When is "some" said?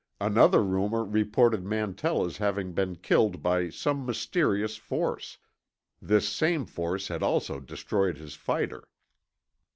3.69-4.03